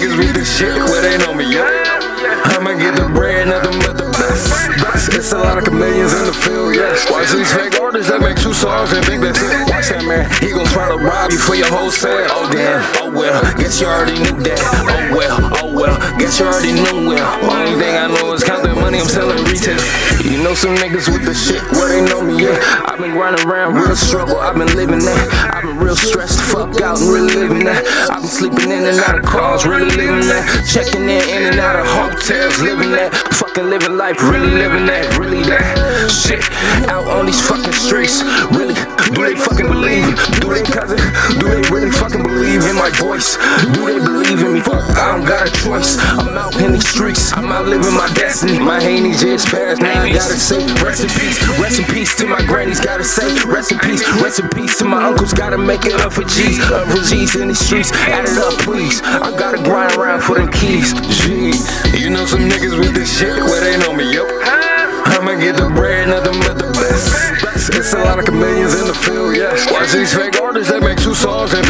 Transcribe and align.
niggas 0.00 0.16
with 0.16 0.34
the 0.34 0.44
shit 0.44 0.72
where 0.88 1.02
they 1.02 1.18
know 1.18 1.34
me, 1.34 1.44
yo. 1.52 1.60
I'ma 2.56 2.72
get 2.74 2.96
the 2.96 3.08
bread, 3.12 3.48
nothing 3.48 3.78
but 3.80 3.96
the 3.96 4.08
best. 4.16 5.12
It's 5.12 5.32
a 5.32 5.38
lot 5.38 5.58
of 5.58 5.64
chameleons 5.64 6.12
in 6.12 6.24
the 6.24 6.32
field, 6.32 6.74
yes. 6.74 7.10
Watch 7.10 7.32
these 7.32 7.52
fake 7.52 7.80
artists 7.80 8.10
that 8.10 8.20
make 8.20 8.36
two 8.36 8.52
songs 8.52 8.92
and 8.92 9.04
big 9.04 9.20
bets. 9.20 9.40
Watch 9.68 9.88
that 9.92 10.04
man, 10.04 10.28
he 10.40 10.52
gon' 10.52 10.66
try 10.66 10.88
to 10.88 10.96
rob 10.96 11.30
you 11.32 11.38
for 11.38 11.54
your 11.54 11.68
whole 11.68 11.90
sale. 11.90 12.28
Oh 12.30 12.48
damn, 12.52 12.80
oh 13.00 13.10
well, 13.12 13.40
guess 13.56 13.80
you 13.80 13.86
already 13.86 14.16
knew 14.16 14.36
that. 14.44 14.60
Oh 14.88 15.16
well, 15.16 15.36
oh 15.60 15.68
well, 15.72 15.96
guess 16.18 16.40
you 16.40 16.46
already 16.46 16.72
knew 16.72 17.08
well. 17.08 17.28
Only 17.44 17.76
thing 17.76 17.96
I 17.96 18.08
know 18.08 18.32
is 18.32 18.44
count 18.44 18.64
that 18.64 18.76
money 18.76 19.00
I'm 19.00 19.08
selling 19.08 19.40
retail. 19.44 19.80
Know 20.42 20.54
some 20.54 20.74
niggas 20.76 21.06
with 21.12 21.28
the 21.28 21.34
shit 21.34 21.60
where 21.76 21.92
they 21.92 22.00
know 22.00 22.24
me, 22.24 22.42
yeah. 22.42 22.56
I've 22.88 22.98
been 22.98 23.12
running 23.12 23.46
around, 23.46 23.74
real 23.74 23.94
struggle, 23.94 24.40
I've 24.40 24.56
been 24.56 24.72
living 24.74 24.98
that. 25.04 25.52
I've 25.52 25.62
been 25.62 25.76
real 25.76 25.94
stressed, 25.94 26.40
fuck 26.40 26.80
out 26.80 26.98
and 26.98 27.12
really 27.12 27.34
living 27.36 27.62
that. 27.68 27.84
I've 28.08 28.24
been 28.24 28.32
sleeping 28.32 28.72
in 28.72 28.88
and 28.88 28.98
out 29.04 29.20
of 29.20 29.24
cars, 29.24 29.66
really 29.66 29.92
living 29.94 30.24
that. 30.32 30.42
Checking 30.64 31.04
in, 31.04 31.22
in 31.28 31.52
and 31.52 31.60
out 31.60 31.76
of 31.76 31.84
hotels, 31.84 32.58
living 32.58 32.90
that. 32.96 33.12
Fucking 33.36 33.68
living 33.68 34.00
life, 34.00 34.16
really 34.22 34.50
living 34.50 34.86
that, 34.86 35.12
really 35.20 35.44
that. 35.44 36.08
Shit, 36.08 36.40
out 36.88 37.04
on 37.06 37.26
these 37.26 37.40
fucking 37.46 37.76
streets, 37.76 38.24
really. 38.50 38.74
Do 39.12 39.20
they 39.20 39.36
fucking 39.36 39.68
Do 43.20 43.84
they 43.84 44.00
believe 44.00 44.40
in 44.40 44.54
me? 44.54 44.60
Fuck, 44.60 44.80
I 44.96 45.12
don't 45.12 45.26
got 45.26 45.46
a 45.46 45.52
choice. 45.52 45.98
I'm 46.00 46.32
out 46.38 46.56
in 46.56 46.72
these 46.72 46.88
streets, 46.88 47.32
I'm 47.36 47.52
out 47.52 47.66
living 47.66 47.92
my 47.92 48.08
destiny. 48.14 48.58
My 48.58 48.80
Haney 48.80 49.12
just 49.12 49.48
passed, 49.48 49.82
now 49.82 50.02
I 50.02 50.08
gotta 50.08 50.40
say, 50.40 50.64
rest 50.82 51.04
in 51.04 51.10
peace, 51.10 51.36
rest 51.60 51.78
in 51.80 51.84
peace 51.86 52.16
to 52.16 52.26
my 52.26 52.42
grannies, 52.46 52.80
gotta 52.80 53.04
say, 53.04 53.28
rest 53.44 53.72
in 53.72 53.78
peace, 53.80 54.00
rest 54.22 54.40
in 54.40 54.48
peace 54.48 54.78
to 54.78 54.84
my 54.86 55.04
uncles, 55.04 55.34
gotta 55.34 55.58
make 55.58 55.84
it 55.84 56.00
up 56.00 56.12
for 56.14 56.24
G's, 56.24 56.60
up 56.70 56.88
for 56.88 57.02
G's 57.04 57.36
in 57.36 57.48
the 57.48 57.54
streets, 57.54 57.92
add 57.92 58.24
it 58.24 58.38
up, 58.38 58.54
please. 58.64 59.02
I 59.02 59.36
gotta 59.36 59.62
grind 59.62 59.96
around 59.96 60.22
for 60.22 60.36
them 60.36 60.50
keys, 60.50 60.94
G's. 61.20 61.60
You 62.00 62.08
know 62.08 62.24
some 62.24 62.48
niggas 62.48 62.78
with 62.78 62.94
this 62.94 63.18
shit 63.18 63.36
where 63.36 63.60
they 63.60 63.76
know 63.84 63.92
me, 63.92 64.14
yo. 64.14 64.24
I'ma 65.10 65.34
get 65.36 65.56
the 65.56 65.68
bread, 65.68 66.08
nothing 66.08 66.40
but 66.40 66.56
the 66.56 66.70
best. 66.72 67.76
It's 67.76 67.92
a 67.92 67.98
lot 67.98 68.18
of 68.18 68.24
chameleons 68.24 68.74
in 68.74 68.86
the 68.86 68.94
field, 68.94 69.36
yeah. 69.36 69.52
Watch 69.72 69.92
these 69.92 70.14
fake 70.14 70.40
artists 70.40 70.72
that 70.72 70.82
make 70.82 70.98
two 70.98 71.14
songs 71.14 71.52
and 71.52 71.66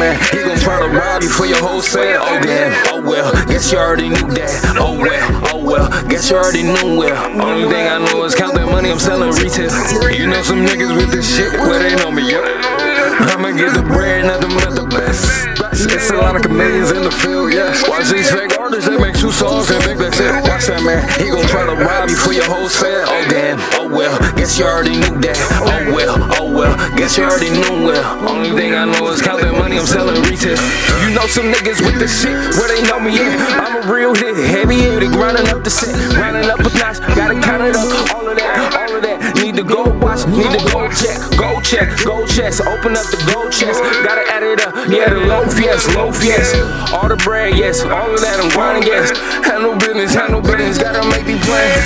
man, 0.00 0.16
he 0.32 0.40
gon' 0.40 0.58
try 0.58 0.80
to 0.80 0.88
rob 0.88 1.22
you 1.22 1.28
for 1.28 1.44
your 1.44 1.60
whole 1.60 1.82
sale. 1.82 2.24
Oh 2.24 2.40
damn, 2.40 2.72
oh 2.88 3.02
well, 3.04 3.30
guess 3.44 3.70
you 3.70 3.78
already 3.78 4.08
knew 4.08 4.32
that. 4.32 4.50
Oh 4.80 4.96
well, 4.96 5.28
oh 5.52 5.60
well, 5.62 5.86
guess 6.08 6.30
you 6.30 6.36
already 6.36 6.64
knew 6.64 6.96
well. 6.96 7.20
Only 7.36 7.68
thing 7.68 7.86
I 7.86 8.00
know 8.00 8.24
is 8.24 8.34
count 8.34 8.54
that 8.54 8.64
money 8.64 8.90
I'm 8.90 8.98
selling 8.98 9.30
retail. 9.36 9.68
You 10.10 10.26
know 10.26 10.42
some 10.42 10.64
niggas 10.64 10.96
with 10.96 11.12
this 11.12 11.28
shit 11.28 11.52
where 11.68 11.78
they 11.78 11.94
know 12.00 12.10
me, 12.10 12.32
yo. 12.32 12.40
I'ma 12.40 13.52
get 13.52 13.76
the 13.76 13.84
bread, 13.84 14.24
nothing 14.24 14.56
but 14.56 14.72
the 14.72 14.88
best. 14.88 15.46
It's 15.80 16.10
a 16.10 16.16
lot 16.16 16.36
of 16.36 16.42
chameleons 16.42 16.90
in 16.90 17.04
the 17.04 17.12
field, 17.12 17.52
yeah. 17.52 17.76
Watch 17.88 18.08
these 18.08 18.30
fake 18.32 18.58
artists 18.58 18.88
that 18.88 19.00
make 19.00 19.16
two 19.16 19.32
songs 19.32 19.70
and 19.70 19.82
think 19.84 20.00
that's 20.00 20.18
it. 20.20 20.32
Watch 20.48 20.66
that 20.72 20.80
man, 20.80 21.04
he 21.20 21.28
gon' 21.28 21.44
try 21.46 21.68
to 21.68 21.76
rob 21.76 22.08
you 22.08 22.16
for 22.16 22.32
your 22.32 22.48
whole 22.48 22.68
sale. 22.68 23.04
Oh 23.04 23.24
damn, 23.28 23.60
oh 23.76 23.88
well, 23.88 24.16
guess 24.36 24.58
you 24.58 24.64
already 24.64 24.96
knew 24.96 25.20
that. 25.20 25.36
Oh 25.60 25.92
well, 25.92 26.16
oh 26.39 26.39
well, 26.60 26.76
guess 26.92 27.16
you 27.16 27.24
already 27.24 27.48
knew 27.48 27.88
well. 27.88 28.04
Only 28.28 28.52
thing 28.52 28.76
I 28.76 28.84
know 28.84 29.08
is 29.08 29.22
count 29.24 29.40
that 29.40 29.56
money 29.56 29.80
I'm 29.80 29.88
selling 29.88 30.20
retail. 30.28 30.60
You 31.00 31.16
know 31.16 31.24
some 31.24 31.48
niggas 31.48 31.80
with 31.80 31.96
the 31.96 32.04
shit 32.04 32.36
where 32.60 32.68
they 32.68 32.84
know 32.84 33.00
me, 33.00 33.16
yeah. 33.16 33.64
I'm 33.64 33.80
a 33.80 33.82
real 33.88 34.12
hit, 34.12 34.36
heavy 34.36 34.76
hitter, 34.76 35.08
grinding 35.08 35.48
up 35.48 35.64
the 35.64 35.72
set, 35.72 35.96
grinding 36.12 36.52
up 36.52 36.60
a 36.60 36.68
notch, 36.76 37.00
gotta 37.16 37.40
count 37.40 37.64
it 37.64 37.72
up. 37.72 37.88
All 38.12 38.28
of 38.28 38.36
that, 38.36 38.76
all 38.76 38.92
of 38.92 39.00
that. 39.00 39.40
Need 39.40 39.56
to 39.56 39.64
go 39.64 39.88
watch, 40.04 40.28
need 40.28 40.52
to 40.52 40.60
go 40.68 40.84
check, 40.92 41.16
go 41.40 41.48
check, 41.64 41.88
go 42.04 42.28
chest, 42.28 42.60
open 42.60 42.92
up 42.92 43.08
the 43.08 43.16
gold 43.32 43.48
chest, 43.56 43.80
gotta 44.04 44.28
add 44.28 44.44
it 44.44 44.60
up. 44.60 44.76
Yeah, 44.92 45.08
the 45.08 45.24
loaf, 45.24 45.56
yes, 45.56 45.88
loaf, 45.96 46.20
yes. 46.20 46.52
All 46.92 47.08
the 47.08 47.16
bread, 47.16 47.56
yes, 47.56 47.80
all 47.88 48.12
of 48.12 48.20
that 48.20 48.36
I'm 48.36 48.52
grinding, 48.52 48.84
yes. 48.84 49.16
Handle 49.48 49.80
business, 49.80 50.12
handle 50.12 50.44
business, 50.44 50.76
gotta 50.76 51.08
make 51.08 51.24
these 51.24 51.40
plans. 51.48 51.80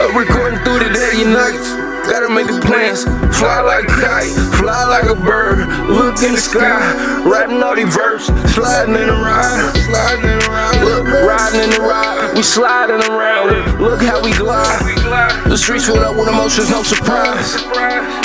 Uh, 0.00 0.08
recording 0.16 0.56
through 0.64 0.80
the 0.80 0.90
day 0.96 1.20
and 1.20 1.36
nights. 1.36 1.85
Gotta 2.06 2.30
make 2.30 2.46
the 2.46 2.62
plans, 2.62 3.02
fly 3.36 3.60
like 3.60 3.84
a 3.84 3.98
kite, 3.98 4.30
fly 4.62 4.84
like 4.86 5.10
a 5.10 5.18
bird, 5.18 5.66
look 5.90 6.22
in 6.22 6.32
the 6.32 6.40
sky, 6.40 6.78
writing 7.26 7.62
all 7.62 7.74
these 7.74 7.92
verses, 7.92 8.30
sliding 8.54 8.94
in 8.94 9.06
the 9.06 9.18
ride, 9.18 9.74
sliding 9.90 10.30
in 10.30 10.38
the 10.38 10.46
ride, 10.46 10.78
look, 10.86 11.04
riding 11.26 11.60
in 11.66 11.70
the 11.70 11.82
ride, 11.82 12.32
we 12.34 12.42
sliding 12.42 13.02
around, 13.10 13.82
look 13.82 14.00
how 14.02 14.22
we 14.22 14.32
glide. 14.32 14.80
The 15.50 15.56
streets 15.58 15.86
filled 15.86 15.98
up 15.98 16.16
with 16.16 16.28
emotions, 16.28 16.70
no 16.70 16.82
surprise. 16.82 17.58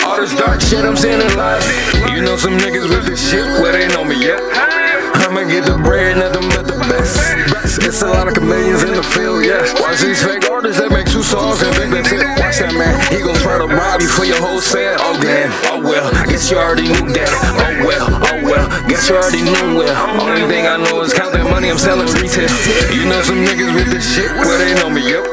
All 0.06 0.22
this 0.22 0.34
dark 0.38 0.62
shit 0.62 0.86
I'm 0.86 0.96
seeing 0.96 1.19
in 1.19 1.38
life. 1.38 1.66
You 2.13 2.22
know 2.22 2.38
some 2.38 2.58
niggas 2.58 2.88
with 2.88 3.06
this 3.06 3.19
shit 3.19 3.46
where 3.62 3.74
they 3.74 3.88
know 3.90 4.03
me, 4.06 4.16
yeah. 4.24 4.40
I'ma 5.25 5.44
get 5.50 5.66
the 5.66 5.78
bread, 5.78 6.18
nothing 6.18 6.50
but 6.50 6.66
the 6.66 6.78
best. 6.86 7.81
It's 7.86 8.02
a 8.02 8.08
lot 8.08 8.28
of 8.28 8.34
chameleons 8.34 8.84
in 8.84 8.94
the 8.94 9.03
field, 9.03 9.46
yeah. 9.46 9.63
Watch 9.80 10.02
these 10.02 10.24
fake 10.24 10.50
artists 10.50 10.81
that 10.81 10.92
make 10.92 11.08
two 11.08 11.24
songs 11.24 11.62
and 11.62 11.92
that's 11.94 12.00
for 14.21 14.25
your 14.25 14.37
whole 14.37 14.61
sale. 14.61 14.97
Oh 15.01 15.17
damn, 15.17 15.49
oh 15.73 15.81
well, 15.81 16.05
guess 16.29 16.51
you 16.51 16.57
already 16.57 16.85
knew 16.85 17.09
that. 17.09 17.25
Oh 17.57 17.73
well, 17.81 18.05
oh 18.05 18.37
well, 18.45 18.69
guess 18.85 19.09
you 19.09 19.17
already 19.17 19.41
knew 19.41 19.81
well. 19.81 19.97
Only 20.21 20.45
thing 20.45 20.69
I 20.69 20.77
know 20.77 21.01
is 21.01 21.09
count 21.09 21.33
that 21.33 21.41
money 21.49 21.73
I'm 21.73 21.81
selling 21.81 22.05
retail. 22.13 22.45
You 22.93 23.09
know 23.09 23.17
some 23.25 23.41
niggas 23.41 23.73
with 23.73 23.89
this 23.89 24.05
shit 24.05 24.29
where 24.37 24.61
they 24.61 24.77
know 24.77 24.93
me, 24.93 25.01
yo. 25.09 25.25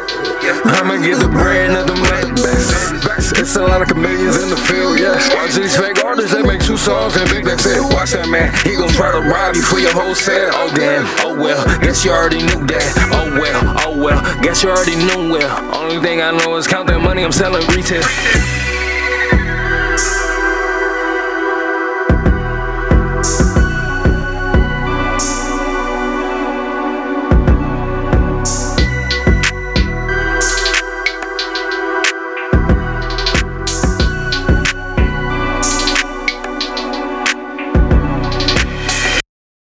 I'ma 0.80 1.04
get 1.04 1.20
the 1.20 1.28
bread, 1.28 1.68
nothing 1.68 2.00
but 2.00 2.32
the 2.32 2.32
best. 2.40 3.36
It's 3.36 3.56
a 3.56 3.62
lot 3.62 3.84
of 3.84 3.88
chameleons 3.92 4.40
in 4.40 4.48
the 4.48 4.56
field, 4.56 4.96
yeah. 4.96 5.20
Watch 5.36 5.52
these 5.52 5.76
fake 5.76 6.00
artists 6.00 6.32
that 6.32 6.48
make 6.48 6.64
two 6.64 6.80
songs 6.80 7.12
and 7.20 7.28
think 7.28 7.44
that's 7.44 7.68
it. 7.68 7.84
Watch 7.92 8.16
that 8.16 8.24
man, 8.32 8.48
he 8.64 8.72
gon' 8.72 8.88
try 8.96 9.12
to 9.12 9.20
rob 9.20 9.52
you 9.52 9.60
for 9.68 9.76
your 9.84 9.92
whole 9.92 10.16
sale. 10.16 10.48
Oh 10.56 10.72
damn, 10.72 11.04
oh 11.28 11.36
well, 11.36 11.60
guess 11.84 12.08
you 12.08 12.10
already 12.10 12.40
knew 12.40 12.64
that. 12.72 12.88
Oh 13.12 13.36
well, 13.36 13.60
oh 13.84 13.92
well, 14.00 14.16
guess 14.40 14.64
you 14.64 14.72
already 14.72 14.96
knew 14.96 15.28
well. 15.28 15.52
Only 15.76 16.00
thing 16.00 16.24
I 16.24 16.32
know 16.32 16.56
is 16.56 16.66
count 16.66 16.88
that 16.88 17.04
money 17.04 17.20
I'm 17.20 17.36
selling 17.36 17.68
retail. 17.68 18.00